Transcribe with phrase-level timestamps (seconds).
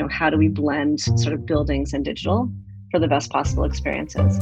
[0.00, 2.50] know, how do we blend sort of buildings and digital
[2.90, 4.38] for the best possible experiences?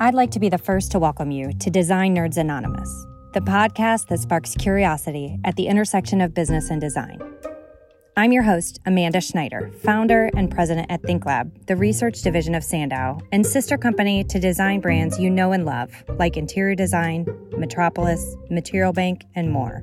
[0.00, 2.90] I'd like to be the first to welcome you to Design Nerds Anonymous,
[3.32, 7.18] the podcast that sparks curiosity at the intersection of business and design.
[8.16, 13.18] I'm your host, Amanda Schneider, founder and president at ThinkLab, the research division of Sandow,
[13.32, 17.26] and sister company to design brands you know and love, like Interior Design,
[17.58, 19.82] Metropolis, Material Bank, and more.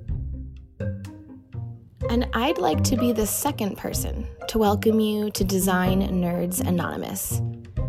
[2.09, 7.41] And I'd like to be the second person to welcome you to Design Nerds Anonymous.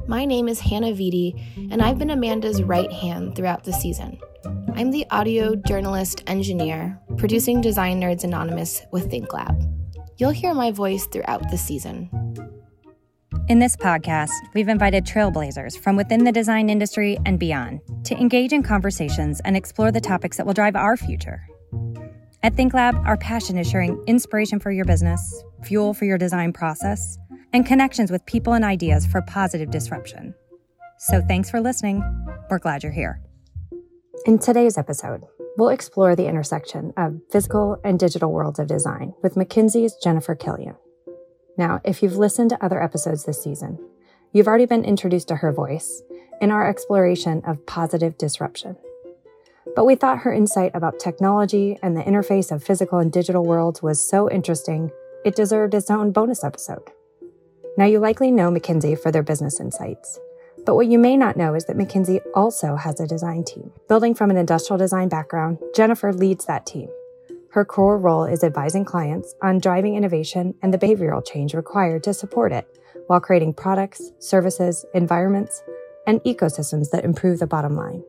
[0.09, 4.19] My name is Hannah Vitti, and I've been Amanda's right hand throughout the season.
[4.75, 9.82] I'm the audio journalist engineer producing Design Nerds Anonymous with ThinkLab.
[10.23, 12.09] You'll hear my voice throughout the season.
[13.49, 18.53] In this podcast, we've invited trailblazers from within the design industry and beyond to engage
[18.53, 21.45] in conversations and explore the topics that will drive our future.
[22.45, 27.19] At ThinkLab, our passion is sharing inspiration for your business, fuel for your design process,
[27.53, 30.37] and connections with people and ideas for positive disruption.
[30.99, 32.01] So thanks for listening.
[32.49, 33.21] We're glad you're here.
[34.25, 35.25] In today's episode,
[35.59, 40.77] We'll explore the intersection of physical and digital worlds of design with McKinsey's Jennifer Kilian.
[41.59, 43.79] Now, if you've listened to other episodes this season,
[44.33, 46.03] you've already been introduced to her voice
[46.41, 48.77] in our exploration of positive disruption.
[49.77, 53.83] But we thought her insight about technology and the interface of physical and digital worlds
[53.83, 54.91] was so interesting,
[55.25, 56.91] it deserved its own bonus episode.
[57.77, 60.19] Now, you likely know McKinsey for their business insights.
[60.65, 63.73] But what you may not know is that McKinsey also has a design team.
[63.89, 66.89] Building from an industrial design background, Jennifer leads that team.
[67.51, 72.15] Her core role is advising clients on driving innovation and the behavioral change required to
[72.15, 72.67] support it,
[73.09, 75.63] while creating products, services, environments,
[76.07, 78.03] and ecosystems that improve the bottom line.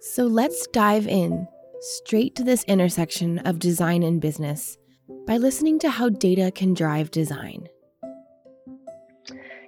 [0.00, 1.48] So let's dive in
[1.80, 4.78] straight to this intersection of design and business
[5.26, 7.68] by listening to how data can drive design.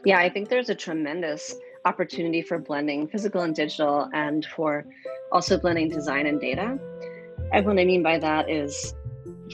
[0.04, 1.54] Yeah, I think there's a tremendous
[1.88, 4.84] opportunity for blending physical and digital and for
[5.32, 6.78] also blending design and data.
[7.52, 8.94] And what I mean by that is,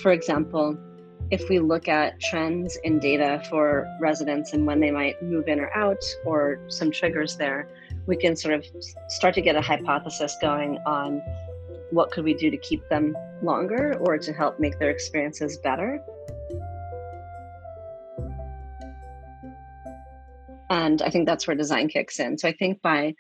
[0.03, 0.77] for example,
[1.31, 5.61] if we look at trends in data for residents and when they might move in
[5.61, 7.69] or out or some triggers there,
[8.07, 8.67] we can sort of
[9.09, 11.23] start to get a hypothesis going on
[11.91, 16.01] what could we do to keep them longer or to help make their experiences better.
[20.71, 22.39] And I think that's where design kicks in.
[22.39, 23.15] So I think by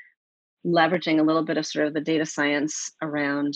[0.66, 3.54] leveraging a little bit of sort of the data science around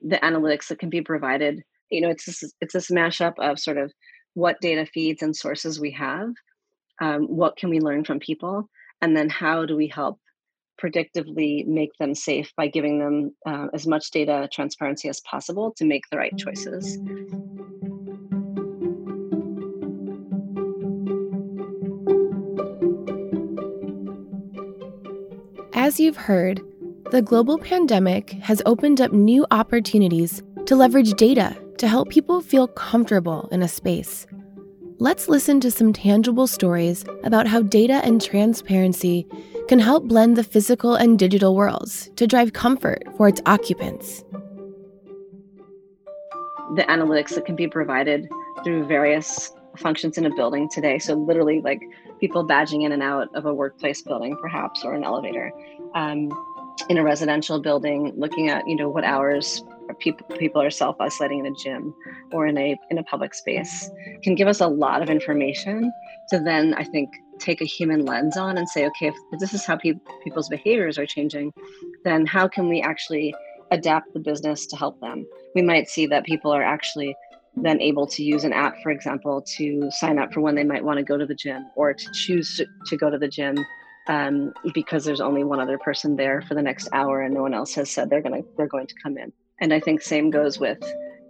[0.00, 3.78] the analytics that can be provided, you know, it's this, it's this mashup of sort
[3.78, 3.92] of
[4.34, 6.30] what data feeds and sources we have,
[7.00, 8.68] um, what can we learn from people,
[9.00, 10.18] and then how do we help
[10.82, 15.84] predictively make them safe by giving them uh, as much data transparency as possible to
[15.84, 16.98] make the right choices.
[25.80, 26.60] As you've heard,
[27.10, 32.68] the global pandemic has opened up new opportunities to leverage data to help people feel
[32.68, 34.26] comfortable in a space.
[34.98, 39.26] Let's listen to some tangible stories about how data and transparency
[39.68, 44.22] can help blend the physical and digital worlds to drive comfort for its occupants.
[46.76, 48.28] The analytics that can be provided
[48.64, 50.98] through various functions in a building today.
[50.98, 51.80] So, literally, like
[52.20, 55.52] people badging in and out of a workplace building, perhaps, or an elevator.
[55.94, 56.30] Um,
[56.88, 59.62] in a residential building, looking at you know what hours
[59.98, 61.94] people people are self isolating in a gym
[62.32, 63.90] or in a in a public space
[64.22, 65.92] can give us a lot of information
[66.30, 69.64] to then I think take a human lens on and say, okay, if this is
[69.64, 71.52] how pe- people's behaviors are changing,
[72.04, 73.34] then how can we actually
[73.70, 75.26] adapt the business to help them?
[75.54, 77.16] We might see that people are actually
[77.56, 80.84] then able to use an app, for example, to sign up for when they might
[80.84, 83.56] want to go to the gym or to choose to, to go to the gym
[84.08, 87.54] um, because there's only one other person there for the next hour and no one
[87.54, 89.32] else has said they're gonna they're going to come in.
[89.60, 90.78] And I think same goes with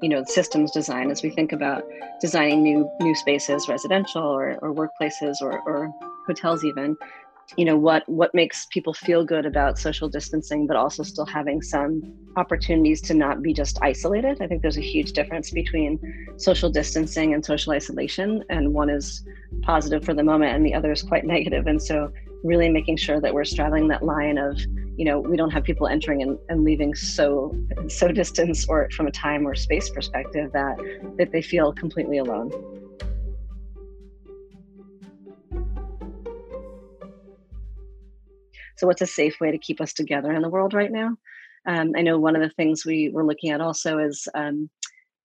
[0.03, 1.85] you know systems design as we think about
[2.21, 5.93] designing new new spaces, residential or, or workplaces or, or
[6.27, 6.97] hotels even
[7.57, 11.61] you know what what makes people feel good about social distancing but also still having
[11.61, 12.03] some
[12.37, 14.41] opportunities to not be just isolated.
[14.41, 15.99] I think there's a huge difference between
[16.37, 19.25] social distancing and social isolation and one is
[19.63, 21.67] positive for the moment and the other is quite negative.
[21.67, 22.13] And so
[22.43, 24.59] really making sure that we're straddling that line of
[24.97, 27.55] you know we don't have people entering and, and leaving so
[27.89, 30.77] so distance or from a time or space perspective that
[31.19, 32.51] that they feel completely alone
[38.81, 41.19] So, what's a safe way to keep us together in the world right now?
[41.67, 44.71] Um, I know one of the things we were looking at also is um,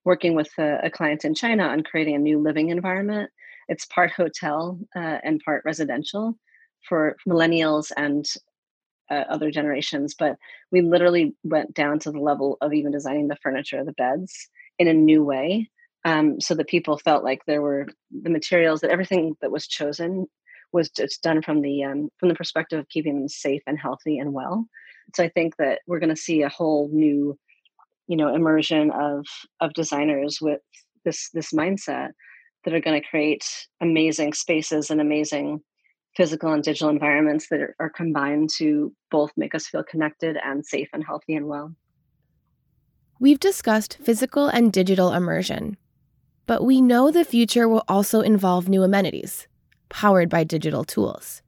[0.03, 3.31] working with a, a, client in China on creating a new living environment.
[3.69, 6.37] It's part hotel uh, and part residential
[6.89, 8.29] for millennials and
[9.09, 10.15] uh, other generations.
[10.19, 10.35] But
[10.69, 14.49] we literally went down to the level of even designing the furniture, the beds
[14.79, 15.69] in a new way.
[16.03, 20.27] Um, so that people felt like there were the materials that everything that was chosen
[20.71, 24.17] was just done from the um, from the perspective of keeping them safe and healthy
[24.17, 24.65] and well.
[25.15, 27.37] So I think that we're going to see a whole new,
[28.07, 29.25] you know, immersion of
[29.61, 30.61] of designers with
[31.03, 32.09] this this mindset
[32.63, 33.45] that are going to create
[33.81, 35.61] amazing spaces and amazing
[36.15, 40.65] physical and digital environments that are, are combined to both make us feel connected and
[40.65, 41.73] safe and healthy and well.
[43.19, 45.77] We've discussed physical and digital immersion,
[46.47, 49.47] but we know the future will also involve new amenities
[49.95, 51.41] powered by digital tools.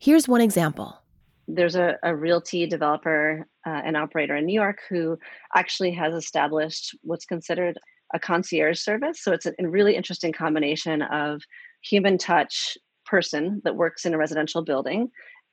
[0.00, 0.98] Here's one example.
[1.46, 5.16] There's a, a realty developer uh, and operator in New York who
[5.54, 7.78] actually has established what's considered
[8.12, 9.22] a concierge service.
[9.22, 11.42] So it's a, really interesting combination of
[11.80, 15.08] human touch person that works in a residential building,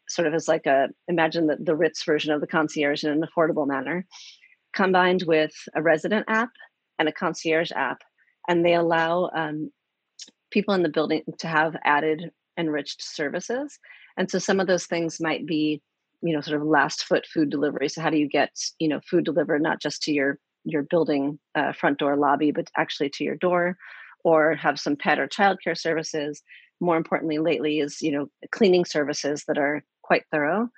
[0.10, 3.24] sort of as like a imagine the, the Ritz version of the concierge in an
[3.24, 4.08] affordable manner,
[4.74, 6.50] combined with a resident app
[6.98, 8.00] and a concierge app.
[8.48, 9.70] And they allow um,
[10.54, 13.80] people in the building to have added enriched services.
[14.18, 15.82] And so some of those things might be,
[16.22, 17.90] you know, sort of last foot food delivery.
[17.90, 21.40] So how do you get, you know, food delivered not just to your your building
[21.56, 23.76] uh, front door lobby, but actually to your door,
[24.24, 26.42] or have some pet or childcare services.
[26.80, 30.70] More importantly, lately is you know cleaning services that are quite thorough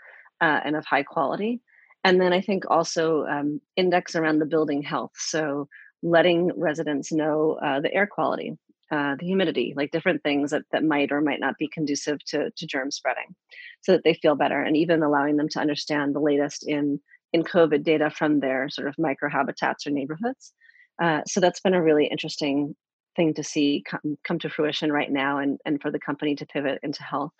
[0.41, 1.61] uh, and of high quality.
[2.03, 5.13] And then I think also um, index around the building health.
[5.15, 5.67] So
[6.03, 8.57] letting residents know uh, the air quality,
[8.91, 12.51] uh, the humidity, like different things that, that might or might not be conducive to,
[12.55, 13.35] to germ spreading
[13.81, 16.99] so that they feel better and even allowing them to understand the latest in,
[17.33, 20.53] in COVID data from their sort of microhabitats or neighborhoods.
[21.01, 22.75] Uh, so that's been a really interesting
[23.15, 26.45] thing to see come, come to fruition right now and, and for the company to
[26.45, 27.33] pivot into health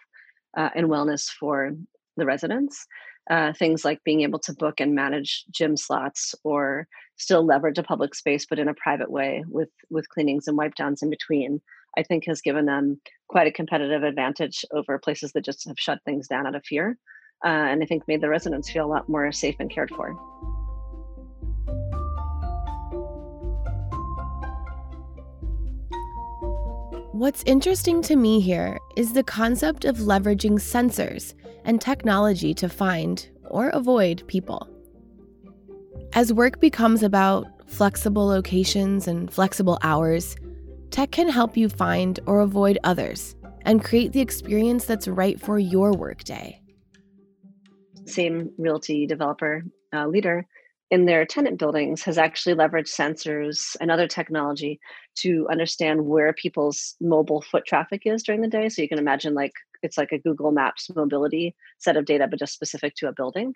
[0.58, 1.72] uh, and wellness for
[2.18, 2.88] the residents
[3.30, 7.84] uh, things like being able to book and manage gym slots or still leverage a
[7.84, 11.62] public space but in a private way with with cleanings and wipe downs in between
[11.98, 16.00] i think has given them quite a competitive advantage over places that just have shut
[16.06, 16.98] things down out of fear
[17.46, 20.16] uh, and i think made the residents feel a lot more safe and cared for
[27.16, 31.34] What's interesting to me here is the concept of leveraging sensors
[31.64, 34.75] and technology to find or avoid people.
[36.16, 40.38] As work becomes about flexible locations and flexible hours,
[40.90, 45.60] tech can help you find or avoid others and create the experience that's right for
[45.60, 46.62] your workday.
[48.06, 49.64] Same realty developer
[49.94, 50.48] uh, leader
[50.90, 54.80] in their tenant buildings has actually leveraged sensors and other technology
[55.16, 58.70] to understand where people's mobile foot traffic is during the day.
[58.70, 59.52] So you can imagine like
[59.82, 63.54] it's like a Google Maps mobility set of data, but just specific to a building.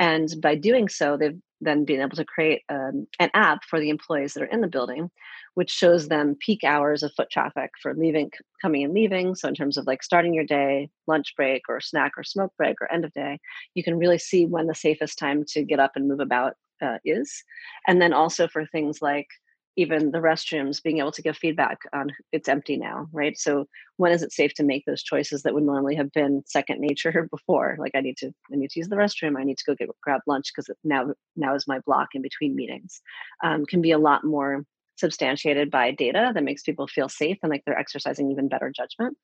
[0.00, 3.90] And by doing so, they've then been able to create um, an app for the
[3.90, 5.10] employees that are in the building,
[5.54, 8.30] which shows them peak hours of foot traffic for leaving,
[8.62, 9.34] coming and leaving.
[9.34, 12.76] So, in terms of like starting your day, lunch break, or snack or smoke break,
[12.80, 13.38] or end of day,
[13.74, 16.96] you can really see when the safest time to get up and move about uh,
[17.04, 17.44] is.
[17.86, 19.28] And then also for things like
[19.76, 23.38] even the restrooms being able to give feedback on it's empty now right?
[23.38, 26.80] So when is it safe to make those choices that would normally have been second
[26.80, 27.76] nature before?
[27.78, 29.88] Like i need to i need to use the restroom i need to go get
[30.02, 33.00] grab lunch because now now is my block in between meetings
[33.42, 34.64] um, can be a lot more
[35.00, 39.16] substantiated by data that makes people feel safe and like they're exercising even better judgment.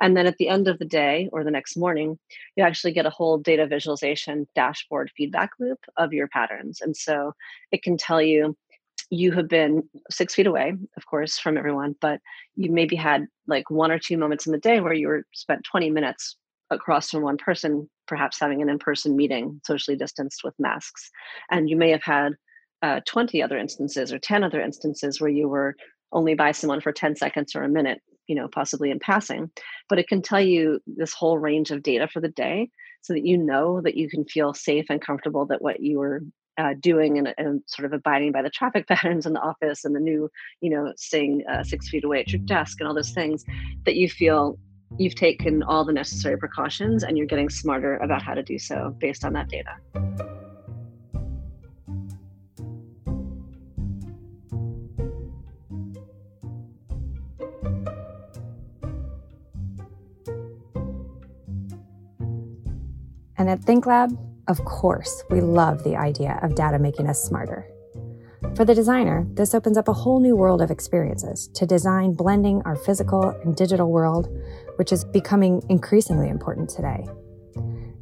[0.00, 2.18] And then at the end of the day or the next morning,
[2.54, 6.82] you actually get a whole data visualization dashboard feedback loop of your patterns.
[6.82, 7.32] And so
[7.72, 8.54] it can tell you
[9.10, 12.20] you have been six feet away, of course, from everyone, but
[12.56, 15.64] you maybe had like one or two moments in the day where you were spent
[15.64, 16.36] 20 minutes
[16.70, 21.10] across from one person, perhaps having an in person meeting, socially distanced with masks.
[21.50, 22.32] And you may have had
[22.82, 25.76] uh, 20 other instances or 10 other instances where you were
[26.12, 29.50] only by someone for 10 seconds or a minute, you know, possibly in passing.
[29.88, 32.70] But it can tell you this whole range of data for the day
[33.02, 36.22] so that you know that you can feel safe and comfortable that what you were
[36.58, 39.94] uh, doing and, and, sort of abiding by the traffic patterns in the office and
[39.94, 43.10] the new, you know, staying uh, six feet away at your desk and all those
[43.10, 43.44] things,
[43.84, 44.58] that you feel
[44.98, 48.94] you've taken all the necessary precautions and you're getting smarter about how to do so
[48.98, 49.76] based on that data.
[63.38, 67.68] And at ThinkLab, of course, we love the idea of data making us smarter.
[68.54, 72.62] For the designer, this opens up a whole new world of experiences to design blending
[72.64, 74.28] our physical and digital world,
[74.76, 77.06] which is becoming increasingly important today.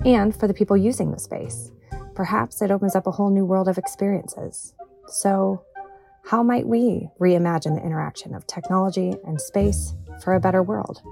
[0.04, 1.70] And for the people using the space,
[2.14, 4.74] perhaps it opens up a whole new world of experiences.
[5.08, 5.64] So,
[6.26, 11.02] how might we reimagine the interaction of technology and space for a better world?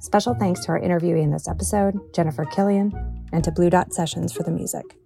[0.00, 4.32] Special thanks to our interviewee in this episode, Jennifer Kilian, and to Blue Dot Sessions
[4.32, 4.96] for the music.